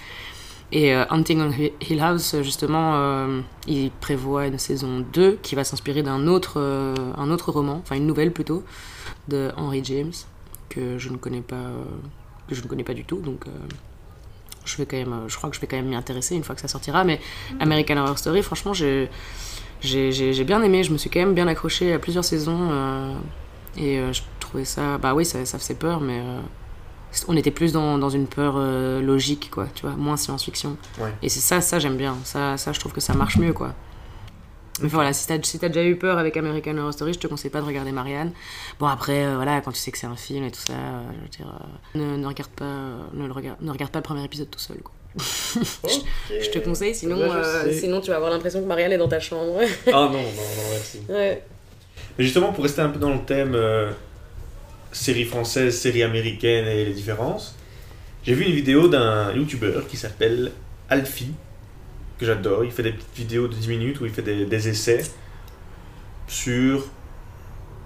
[0.70, 5.54] Et euh, Hunting on Hi- Hill House, justement, euh, il prévoit une saison 2 qui
[5.54, 8.62] va s'inspirer d'un autre, euh, un autre roman, enfin une nouvelle plutôt,
[9.28, 10.12] de Henry James,
[10.68, 11.85] que je ne connais pas, euh,
[12.48, 13.18] que je ne connais pas du tout.
[13.20, 13.46] Donc,
[14.66, 16.54] je, vais quand même, je crois que je vais quand même m'y intéresser une fois
[16.54, 17.02] que ça sortira.
[17.04, 17.18] Mais
[17.61, 19.09] American Horror Story, franchement, j'ai,
[19.81, 20.83] j'ai, j'ai- j'ai bien aimé.
[20.85, 22.70] Je me suis quand même bien accroché à plusieurs saisons.
[23.78, 24.98] et je trouvais ça.
[24.98, 26.20] Bah oui, ça, ça faisait peur, mais.
[27.29, 30.77] On était plus dans, dans une peur euh, logique, quoi, tu vois, moins science-fiction.
[31.01, 31.12] Ouais.
[31.23, 32.16] Et c'est ça, ça j'aime bien.
[32.25, 33.75] Ça, ça, je trouve que ça marche mieux, quoi.
[34.81, 37.27] Mais voilà, si t'as si t'as déjà eu peur avec American Horror Story, je te
[37.27, 38.33] conseille pas de regarder Marianne.
[38.79, 41.03] Bon, après, euh, voilà, quand tu sais que c'est un film et tout ça, euh,
[41.16, 41.61] je veux dire,
[41.97, 42.77] ne, ne regarde pas,
[43.12, 44.92] ne, le regarde, ne regarde pas le premier épisode tout seul, quoi.
[45.18, 49.18] Je te conseille, sinon, Là, sinon tu vas avoir l'impression que Marianne est dans ta
[49.18, 49.59] chambre.
[49.88, 51.01] Ah non, non, non, merci.
[51.09, 51.42] ouais.
[52.16, 53.57] Mais justement, pour rester un peu dans le thème
[54.90, 57.57] euh, série française, série américaine et les différences,
[58.24, 60.53] j'ai vu une vidéo d'un youtubeur qui s'appelle
[60.90, 61.33] Alfie,
[62.18, 62.64] que j'adore.
[62.64, 65.03] Il fait des petites vidéos de 10 minutes où il fait des, essais
[66.27, 66.87] sur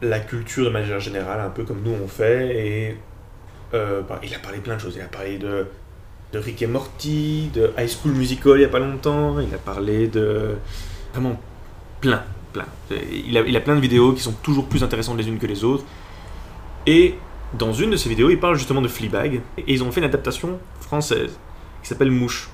[0.00, 2.56] la culture de manière générale, un peu comme nous on fait.
[2.56, 2.96] Et
[3.74, 4.94] euh, il a parlé plein de choses.
[4.96, 5.66] Il a parlé de,
[6.32, 9.38] de Rick et Morty, de High School Musical il n'y a pas longtemps.
[9.38, 10.56] Il a parlé de.
[11.12, 11.38] Vraiment
[12.00, 12.66] plein, plein.
[12.90, 15.46] Il a, il a plein de vidéos qui sont toujours plus intéressantes les unes que
[15.46, 15.84] les autres.
[16.86, 17.14] Et
[17.58, 19.40] dans une de ces vidéos, il parle justement de Fleabag.
[19.58, 21.38] Et ils ont fait une adaptation française
[21.82, 22.50] qui s'appelle Mouche.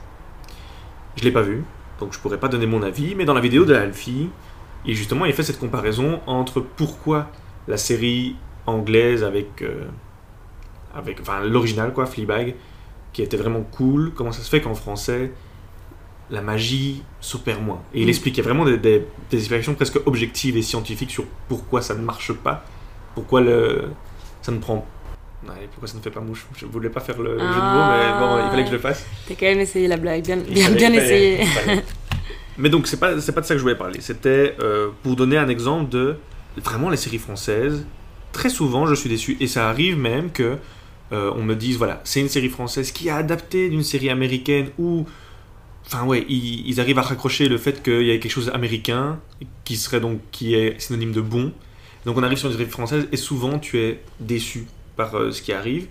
[1.16, 1.64] Je l'ai pas vue,
[2.00, 4.28] donc je pourrais pas donner mon avis, mais dans la vidéo de Alfie,
[4.86, 7.26] il justement il fait cette comparaison entre pourquoi
[7.66, 8.36] la série
[8.66, 9.86] anglaise avec, euh,
[10.94, 12.54] avec enfin l'original quoi, Fleabag,
[13.12, 15.32] qui était vraiment cool, comment ça se fait qu'en français
[16.30, 17.80] la magie s'opère moins.
[17.94, 18.10] Et il Mm.
[18.10, 22.32] expliquait vraiment des, des, des explications presque objectives et scientifiques sur pourquoi ça ne marche
[22.34, 22.64] pas,
[23.14, 23.88] pourquoi le,
[24.42, 24.86] ça ne prend.
[25.46, 26.46] Ouais, pourquoi ça ne fait pas mouche?
[26.56, 28.80] Je voulais pas faire le, jeu de mots, mais bon, il fallait que je le
[28.80, 29.06] fasse.
[29.28, 31.46] T'as quand même essayé la blague, bien, fallait- essayé.
[32.58, 34.00] Mais donc, c'est pas, c'est pas de ça que je voulais parler.
[34.00, 36.16] C'était euh, pour donner un exemple de
[36.56, 37.86] vraiment les séries françaises.
[38.32, 39.36] Très souvent, je suis déçu.
[39.38, 40.58] Et ça arrive même que
[41.12, 44.70] euh, on me dise voilà, c'est une série française qui a adapté d'une série américaine
[44.76, 45.06] ou.
[45.86, 49.20] Enfin, ouais, ils, ils arrivent à raccrocher le fait qu'il y ait quelque chose d'américain
[49.64, 51.52] qui serait donc qui est synonyme de bon.
[52.08, 54.66] Donc, on arrive sur une série française et souvent, tu es déçu
[54.96, 55.88] par euh, ce qui arrive.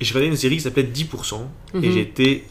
[0.00, 1.50] Et je regardais une série qui s'appelait 10%.
[1.74, 1.92] Et Mhm.
[1.92, 2.44] j'ai été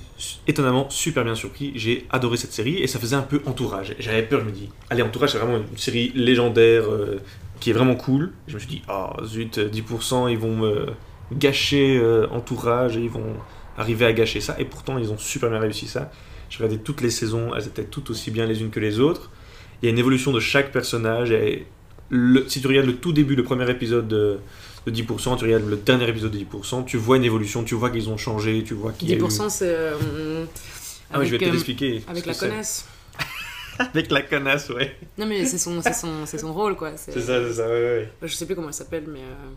[0.48, 1.72] étonnamment super bien surpris.
[1.74, 3.96] J'ai adoré cette série et ça faisait un peu entourage.
[3.98, 7.20] J'avais peur, je me dis, allez, entourage, c'est vraiment une série légendaire euh,
[7.60, 8.32] qui est vraiment cool.
[8.48, 10.86] Je me suis dit, oh zut, 10%, ils vont me
[11.34, 13.34] gâcher euh, entourage et ils vont
[13.76, 14.56] arriver à gâcher ça.
[14.60, 16.12] Et pourtant, ils ont super bien réussi ça.
[16.52, 19.32] J'ai regardé toutes les saisons, elles étaient toutes aussi bien les unes que les autres.
[19.82, 21.32] Il y a une évolution de chaque personnage.
[21.32, 21.66] Et
[22.12, 24.38] le- si tu regardes le tout début, le premier épisode de,
[24.86, 27.90] de 10%, tu regardes le dernier épisode de 10%, tu vois une évolution, tu vois
[27.90, 29.66] qu'ils ont changé, tu vois qu'il y a eu- 10% c'est.
[29.68, 30.46] euh,
[31.14, 32.04] ah oui, je vais te euh, l'expliquer.
[32.08, 32.86] Avec la connasse.
[33.80, 34.96] Avec la connasse, ouais.
[35.18, 36.92] Non mais c'est son, son, son rôle quoi.
[36.98, 38.28] C'est ça, c'est ça, ouais, ouais.
[38.28, 39.20] Je sais plus comment elle s'appelle mais.
[39.20, 39.50] euh,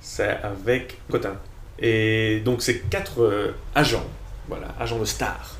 [0.00, 1.36] C'est avec Cotin.
[1.78, 4.06] Et donc, c'est quatre euh, agents,
[4.48, 5.54] voilà, agents de stars.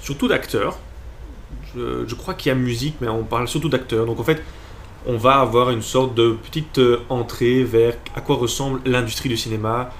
[0.00, 0.78] Surtout d'acteurs.
[1.74, 4.06] Je, je crois qu'il y a musique, mais on parle surtout d'acteurs.
[4.06, 4.40] Donc, en fait,
[5.06, 9.36] on va avoir une sorte de petite euh, entrée vers à quoi ressemble l'industrie du
[9.36, 9.90] cinéma.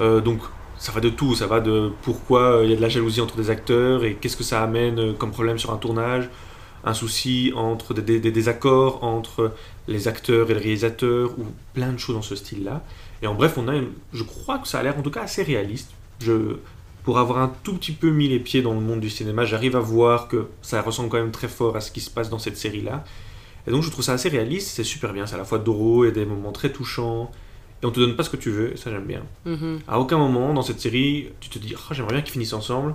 [0.00, 0.40] Euh, donc,
[0.78, 1.34] ça va de tout.
[1.34, 4.14] Ça va de pourquoi euh, il y a de la jalousie entre des acteurs et
[4.14, 6.28] qu'est-ce que ça amène comme problème sur un tournage.
[6.84, 9.52] Un souci entre des, désaccords entre
[9.88, 11.44] les acteurs et le réalisateur ou
[11.74, 12.82] plein de choses dans ce style-là.
[13.20, 13.74] Et en bref, on a
[14.12, 15.90] je crois que ça a l'air en tout cas assez réaliste.
[17.04, 19.76] Pour avoir un tout petit peu mis les pieds dans le monde du cinéma, j'arrive
[19.76, 22.38] à voir que ça ressemble quand même très fort à ce qui se passe dans
[22.38, 23.04] cette série-là.
[23.68, 26.08] Et donc je trouve ça assez réaliste, c'est super bien, c'est à la fois drôle
[26.08, 27.30] et des moments très touchants.
[27.82, 29.22] Et on te donne pas ce que tu veux, et ça j'aime bien.
[29.44, 32.52] mhm, À aucun moment dans cette série, tu te dis oh, j'aimerais bien qu'ils finissent
[32.54, 32.94] ensemble.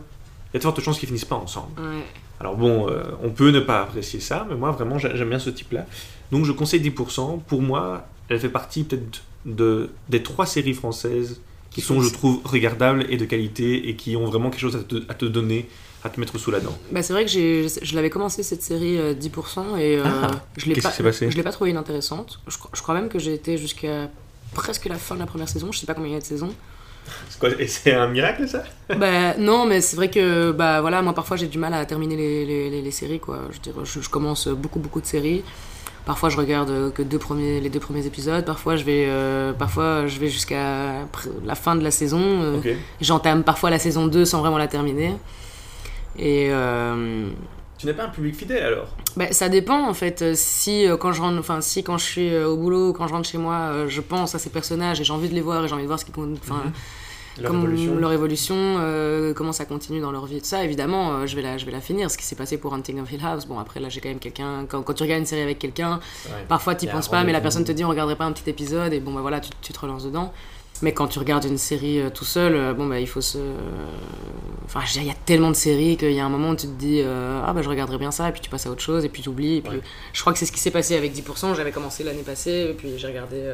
[0.51, 1.79] Il y a de fortes chances qu'ils finissent pas ensemble.
[1.79, 2.03] Ouais.
[2.39, 5.39] Alors bon, euh, on peut ne pas apprécier ça, mais moi vraiment j'a- j'aime bien
[5.39, 5.85] ce type-là.
[6.31, 7.37] Donc je conseille 10%.
[7.47, 11.39] Pour moi, elle fait partie peut-être de, des trois séries françaises
[11.73, 14.83] qui sont, je trouve, regardables et de qualité et qui ont vraiment quelque chose à
[14.83, 15.67] te, à te donner,
[16.03, 16.77] à te mettre sous la dent.
[16.91, 20.29] Bah, c'est vrai que j'ai, je l'avais commencé cette série euh, 10% et euh, Ah,
[20.57, 20.91] je l'ai pas,
[21.29, 22.39] je l'ai pas trouvé inintéressante.
[22.47, 24.09] Je, crois- je crois même que j'ai été jusqu'à
[24.53, 25.71] presque la fin de la première saison.
[25.71, 26.53] Je sais pas combien il y a de saisons.
[27.29, 28.63] C'est quoi- et c'est un miracle ça?
[28.95, 32.15] Bah non, mais c'est vrai que bah voilà, moi parfois j'ai du mal à terminer
[32.15, 33.39] les, les, les- les séries quoi.
[33.49, 35.43] Je, veux dire, je, je commence beaucoup beaucoup de séries.
[36.05, 38.43] Parfois, je regarde euh, que deux premiers, les deux premiers épisodes.
[38.43, 41.05] Parfois, je vais, euh, parfois, je vais jusqu'à
[41.45, 42.19] la fin de la saison.
[42.21, 42.59] euh.
[42.99, 45.15] J'entame parfois la saison 2 sans vraiment la terminer.
[46.17, 47.27] Et euh,
[47.77, 48.89] Tu n'es pas un public fidèle alors?
[49.15, 50.35] ben, ça dépend en fait.
[50.35, 53.13] Si euh, quand je rentre, enfin si quand je suis au boulot, ou quand je
[53.13, 55.67] rentre chez moi, je pense à ces personnages et j'ai envie de les voir et
[55.67, 56.63] j'ai envie de voir ce qui compte, enfin
[57.41, 57.95] Leur comme évolution.
[57.95, 60.63] leur évolution, euh, comment ça continue dans leur vie, tout ça.
[60.63, 62.11] Évidemment, euh, je vais la, je vais la finir.
[62.11, 63.45] Ce qui s'est passé pour Hunting of Hill House.
[63.47, 64.65] Bon après là j'ai quand même quelqu'un.
[64.69, 66.45] Quand, quand tu regardes une série avec quelqu'un, Ouais.
[66.47, 68.93] parfois tu penses pas, mais la personne te dit on regarderait pas un petit épisode
[68.93, 70.31] et bon bah voilà tu, tu te relances dedans.
[70.81, 73.37] Mais quand tu regardes une série euh, tout seul, euh, bon bah il faut se.
[74.65, 76.49] Enfin, je veux dire, il y a tellement de séries qu'il y a un moment
[76.49, 78.69] où tu te dis ah bah je regarderais bien ça et puis tu passes à
[78.71, 79.57] autre chose et puis tu oublies.
[79.57, 79.83] Et puis Ouais.
[80.13, 81.55] je crois que c'est ce qui s'est passé avec 10%.
[81.55, 83.53] J'avais commencé l'année passée et puis j'ai regardé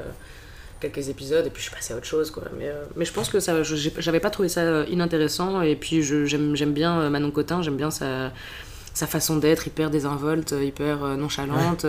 [0.79, 2.43] quelques épisodes et puis je suis passé à autre chose quoi.
[2.57, 6.01] Mais, euh, mais je pense que ça, j'avais pas trouvé ça euh, inintéressant et puis
[6.03, 8.31] je- j'aime j'aime bien euh, Manon Cotin, j'aime bien sa
[8.93, 11.85] sa façon d'être hyper désinvolte, hyper nonchalante.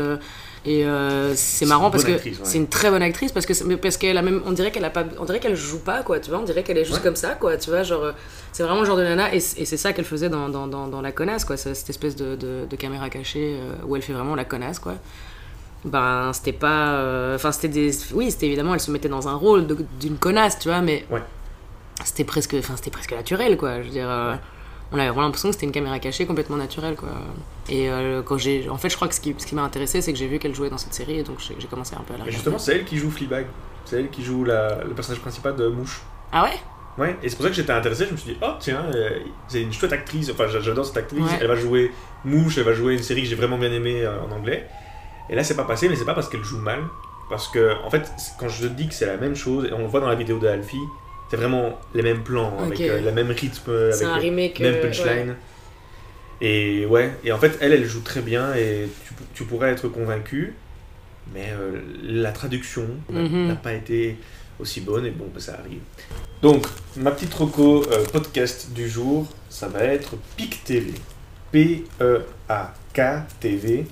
[0.65, 2.33] et euh, c'est marrant parce que ouais.
[2.45, 4.91] c'est une très bonne actrice parce que parce qu'elle a même on dirait qu'elle a
[4.91, 7.03] pas on dirait qu'elle joue pas quoi tu vois on dirait qu'elle est juste Ouais.
[7.03, 8.13] comme ça quoi tu vois genre
[8.53, 11.01] c'est vraiment le genre de nana et, c'est ça qu'elle faisait dans, dans, dans, dans
[11.01, 14.45] la connasse quoi cette espèce de, de, de caméra cachée où elle fait vraiment la
[14.45, 14.97] connasse quoi
[15.85, 19.35] ben c'était pas euh, enfin c'était des oui c'était évidemment elle se mettait dans un
[19.35, 19.67] rôle
[19.99, 21.23] d'une connasse tu vois mais Ouais.
[22.05, 24.35] c'était presque enfin c'était presque naturel quoi je veux dire euh,
[24.93, 27.09] on avait vraiment l'impression que c'était une caméra cachée complètement naturelle quoi
[27.71, 30.03] et euh, quand j'ai en fait je crois que ce qui, ce qui m'a intéressé
[30.03, 32.15] c'est que j'ai vu qu'elle jouait dans cette série et donc j'ai commencé un peu
[32.15, 33.47] à la Et justement, c'est elle qui joue Fleabag.
[33.87, 36.03] C'est elle qui joue la- le personnage principal de Mouche.
[36.33, 36.59] ah ouais?
[36.99, 38.05] Ouais, et c'est pour ça que j'étais intéressé.
[38.07, 39.11] Je me suis dit, oh tiens, euh,
[39.49, 40.29] c'est une chouette actrice.
[40.31, 41.23] Enfin, j'a- j'adore cette actrice.
[41.23, 41.39] Ouais.
[41.41, 41.93] Elle va jouer
[42.25, 44.67] Mouche, elle va jouer une série que j'ai vraiment bien aimée euh, en anglais.
[45.31, 46.81] Et là, c'est pas passé, mais c'est pas parce qu'elle joue mal.
[47.31, 49.87] Parce que, en fait, quand je dis que c'est la même chose, et on le
[49.87, 50.77] voit dans la vidéo de Alfie,
[51.31, 54.75] c'est vraiment les mêmes plans, avec euh, le même rythme, avec un le remake même
[54.75, 55.29] euh, punchline.
[55.29, 55.35] ouais.
[56.43, 59.89] Et ouais, et en fait, elle, elle joue très bien et tu, tu pourrais être
[59.89, 60.55] convaincu,
[61.35, 63.47] mais euh, la traduction n'a Mhm.
[63.49, 64.17] n'a pas été
[64.59, 65.81] aussi bonne et bon, bah, ça arrive.
[66.43, 66.67] Donc,
[66.97, 70.95] ma petite euh, podcast du jour, ça va être PIC TV.
[71.53, 73.01] P-E-A-K
[73.39, 73.87] TV.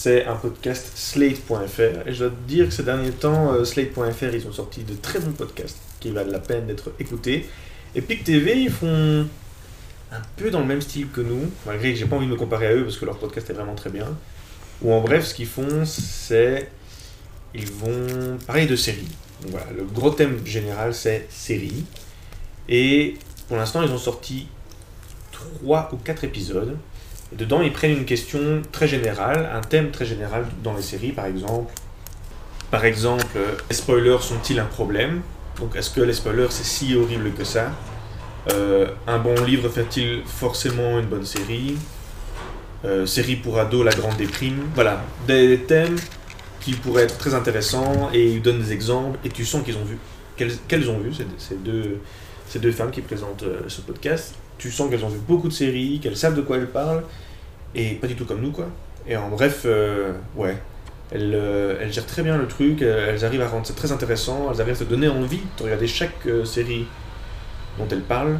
[0.00, 4.32] C'est un podcast slate.fr et je dois te dire que ces derniers temps, euh, slate.fr,
[4.32, 7.48] ils ont sorti de très bons podcasts qui valent la peine d'être écoutés.
[7.96, 9.26] Et PIC TV, ils font
[10.12, 12.36] un peu dans le même style que nous, malgré que j'ai pas envie de me
[12.36, 14.06] comparer à eux parce que leur podcast est vraiment très bien.
[14.82, 16.70] Ou en bref, ce qu'ils font, c'est.
[17.52, 19.10] Ils vont parler de séries.
[19.48, 21.84] Voilà, le gros thème général, c'est séries.
[22.68, 23.16] Et
[23.48, 24.46] pour l'instant, ils ont sorti
[25.32, 26.76] 3 ou 4 épisodes.
[27.32, 31.26] Dedans, ils prennent une question très générale, un thème très général dans les séries, par
[31.26, 31.72] exemple.
[32.70, 33.26] Par exemple,
[33.68, 35.20] les spoilers sont-ils un problème?
[35.58, 37.72] Donc, est-ce que les spoilers, c'est si horrible que ça?
[38.52, 41.76] Euh, Un bon livre fait-il forcément une bonne série?
[42.84, 44.64] Euh, Série pour ados, la grande déprime?
[44.74, 45.96] Voilà, des thèmes
[46.60, 49.84] qui pourraient être très intéressants et ils donnent des exemples et tu sens qu'ils ont
[49.84, 49.98] vu,
[50.36, 52.00] qu'elles qu'elles ont vu, ces, ces deux,
[52.48, 54.34] ces deux femmes qui présentent euh, ce podcast.
[54.58, 57.02] Tu sens qu'elles ont vu beaucoup de séries, qu'elles savent de quoi elles parlent
[57.74, 58.66] et pas du tout comme nous quoi.
[59.06, 60.58] Et en bref, euh, ouais,
[61.10, 64.50] elles, euh, elles gèrent très bien le truc, elles arrivent à rendre ça très intéressant,
[64.52, 66.86] elles arrivent à te donner envie de regarder chaque euh, série
[67.78, 68.38] dont elles parlent.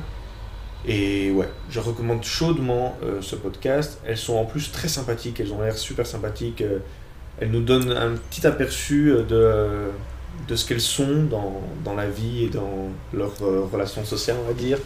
[0.87, 4.01] Et ouais, je recommande chaudement ce podcast.
[4.07, 6.63] Elles sont en plus très sympathiques, elles ont l'air super sympathiques.
[7.41, 9.91] elles nous donnent un petit aperçu de,
[10.47, 14.47] de ce qu'elles sont dans, dans la vie et dans leurs euh, relations sociales, on
[14.47, 14.79] va dire.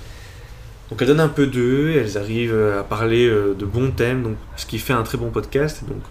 [0.91, 4.23] Donc elles donnent un peu d'eux, elles arrivent euh, à parler euh, de bons thèmes,
[4.23, 5.85] donc, ce qui fait un très bon podcast.
[5.89, 6.03] Donc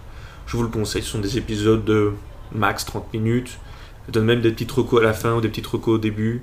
[0.46, 2.12] je vous le conseille, ce sont des épisodes de
[2.52, 3.58] max 30 minutes.
[4.06, 6.42] Elles donnent même des petits recos à la fin ou des petits recos au début.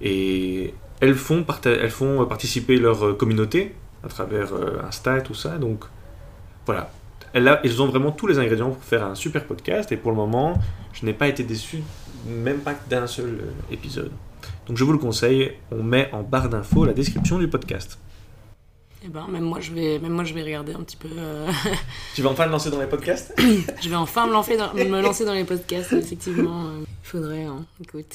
[0.00, 3.74] Et elles font, elles font euh, participer leur communauté
[4.04, 4.52] à travers
[4.86, 5.58] Insta et tout ça.
[5.58, 5.84] Donc
[6.66, 6.90] voilà.
[7.32, 9.90] Elles, ont vraiment tous les ingrédients pour faire un super podcast.
[9.90, 10.60] Et pour le moment,
[10.92, 11.82] je n'ai pas été déçu,
[12.28, 13.40] même pas d'un seul
[13.72, 14.12] épisode.
[14.68, 17.98] Donc je vous le conseille, on met en barre d'infos la description du podcast.
[19.06, 21.08] Eh ben, même moi, je vais, même moi, je vais regarder un petit peu.
[21.18, 21.46] euh,
[22.14, 23.34] Tu vas enfin te lancer dans les podcasts
[23.82, 26.64] je vais enfin me lancer dans, me lancer dans les podcasts, effectivement.
[26.80, 28.14] Il faudrait, hein, écoute.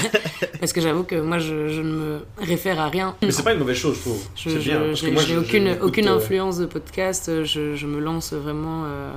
[0.60, 3.14] Parce que j'avoue que moi, je, je ne me réfère à rien.
[3.22, 4.22] Mais c'est pas une mauvaise chose, je trouve.
[4.34, 4.94] Je C'est je- bien.
[4.94, 7.44] j'ai moi, je- je aucune, aucune euh, influence de podcast.
[7.44, 9.12] Je, je me lance vraiment euh,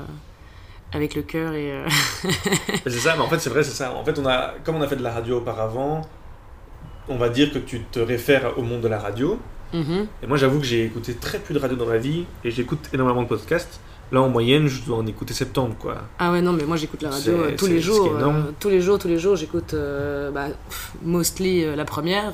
[0.91, 1.72] avec le cœur et.
[1.72, 1.88] euh,
[2.84, 3.93] C'est ça, mais en fait, c'est vrai, c'est ça.
[3.96, 6.02] En fait, on a, comme on a fait de la radio auparavant,
[7.10, 9.39] on va dire que tu te réfères au monde de la radio.
[9.74, 10.08] mhm.
[10.22, 12.89] Et moi, j'avoue que j'ai écouté très peu de radio dans ma vie et j'écoute
[12.94, 13.80] énormément de podcasts.
[14.12, 15.96] Là, en moyenne, je dois en écouter 70, quoi.
[16.20, 18.16] Ah ouais, non, mais moi j'écoute la radio euh, tous les jours.
[18.16, 20.50] euh, tous les jours, tous les jours, j'écoute euh, bah,
[21.04, 22.34] mostly euh, la première,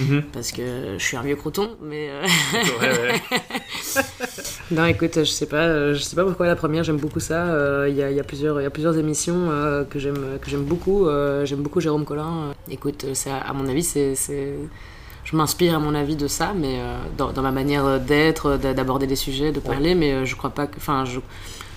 [0.00, 0.22] Mhm.
[0.32, 2.08] parce que je suis un vieux croton, mais.
[2.80, 3.20] Ouais, ouais.
[4.70, 7.86] non, écoute, je sais pas, je sais pas pourquoi la première, j'aime beaucoup ça.
[7.86, 9.48] Il y, a, y, a plusieurs- y a plusieurs émissions
[9.90, 11.06] que j'aime beaucoup.
[11.44, 12.54] j'aime beaucoup Jérôme Collin.
[12.70, 14.14] Écoute, à, à mon avis, c'est.
[15.24, 18.74] Je m'inspire à mon avis de ça, mais euh, dans, dans ma manière d'être, d'a-
[18.74, 20.76] d'aborder des sujets, de parler, mais euh, je crois pas que.
[20.76, 21.18] Enfin, je,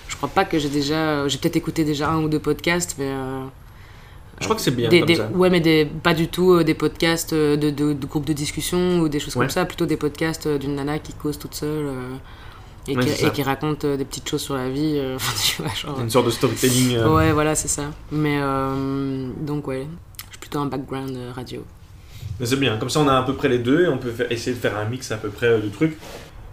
[0.08, 1.26] je crois pas que j'ai déjà.
[1.28, 3.08] J'ai peut-être écouté déjà un ou deux podcasts, mais.
[3.08, 3.44] euh,
[4.40, 5.28] Je crois que c'est bien des, comme des- ça.
[5.32, 9.00] Ouais, mais des, pas du tout euh, des podcasts de, de, de groupes de discussion
[9.00, 9.44] ou des choses Ouais.
[9.46, 11.86] comme ça, plutôt des podcasts d'une nana qui cause toute seule
[12.86, 15.00] et, Ouais, qui, et raconte des petites choses sur la vie.
[15.16, 16.98] enfin, tu vois, genre, Une sorte de storytelling.
[17.04, 17.84] Ouais, voilà, c'est ça.
[18.12, 18.38] Mais
[19.40, 19.86] donc, ouais,
[20.26, 21.64] je suis plutôt un background radio.
[22.40, 24.12] Mais c'est bien, comme ça on a à peu près les deux et on peut
[24.30, 25.96] essayer de faire un mix à peu près euh, de trucs.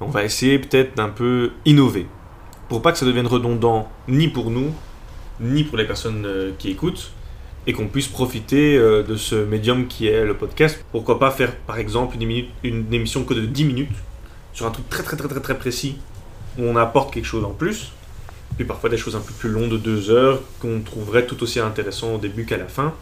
[0.01, 2.07] On va essayer peut-être d'un peu innover.
[2.69, 4.73] Pour pas que ça devienne redondant ni pour nous,
[5.39, 7.11] ni pour les personnes euh, qui écoutent.
[7.67, 10.85] Et qu'on puisse profiter euh, de ce médium qui est le podcast.
[10.91, 13.89] Pourquoi pas faire par exemple une, émi- une émission que de 10 minutes
[14.53, 15.97] sur un truc très très très très très précis
[16.59, 17.91] où on apporte quelque chose en plus.
[18.55, 21.59] Puis parfois des choses un peu plus longues de 2 heures qu'on trouverait tout aussi
[21.59, 22.93] intéressant au début qu'à la fin.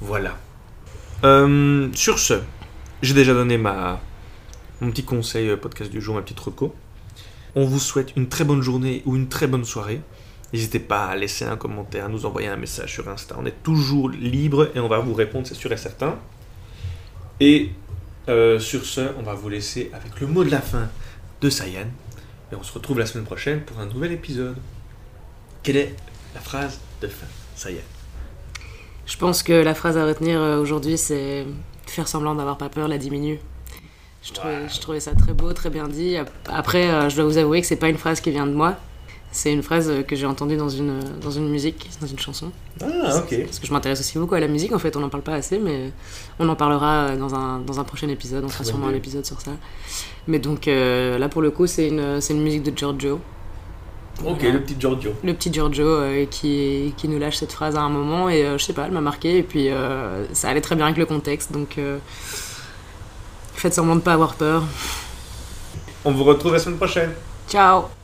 [0.00, 0.36] Voilà.
[1.24, 2.34] Euh, sur ce,
[3.02, 4.00] j'ai déjà donné ma,
[4.80, 6.74] mon petit conseil euh, podcast du jour, ma petite reco.
[7.56, 10.00] On vous souhaite une très bonne journée ou une très bonne soirée.
[10.52, 13.34] N'hésitez pas à laisser un commentaire, à nous envoyer un message sur Insta.
[13.38, 16.18] On est toujours libre et on va vous répondre, c'est sûr et certain.
[17.40, 17.70] Et
[18.28, 20.88] euh, sur ce, on va vous laisser avec le mot de la fin
[21.40, 21.88] de Sayan.
[22.52, 24.56] Et on se retrouve la semaine prochaine pour un nouvel épisode.
[25.64, 25.96] Quelle est
[26.34, 27.26] la phrase de fin,
[27.56, 27.97] Sayan?
[29.08, 31.46] Je pense que la phrase à retenir euh, aujourd'hui, c'est
[31.86, 33.38] faire semblant d'avoir pas peur, la diminue.
[34.22, 34.68] Je trouvais, Wow.
[34.68, 36.16] je trouvais ça très beau, très bien dit.
[36.48, 38.76] Après, euh, je dois vous avouer que c'est pas une phrase qui vient de moi.
[39.32, 42.50] C'est une phrase euh, que j'ai entendue dans une, dans une musique, dans une chanson.
[42.82, 43.44] Ah, ok.
[43.44, 45.34] Parce que je m'intéresse aussi beaucoup à la musique, en fait, on n'en parle pas
[45.34, 45.90] assez, mais
[46.38, 49.40] on en parlera dans un, dans un prochain épisode, on fera sûrement un épisode sur
[49.40, 49.52] ça.
[50.26, 53.20] Mais donc euh, là, pour le coup, c'est une, c'est une musique de Giorgio,
[54.24, 54.52] Ok, Voilà.
[54.54, 55.12] le petit Giorgio.
[55.22, 58.58] le petit Giorgio euh, qui, qui nous lâche cette phrase à un moment, et euh,
[58.58, 61.06] je sais pas, elle m'a marqué, et puis euh, ça allait très bien avec le
[61.06, 61.78] contexte, donc
[63.54, 64.62] faites semblant de pas avoir peur.
[66.04, 67.10] On vous retrouve la semaine prochaine.
[67.48, 67.97] Ciao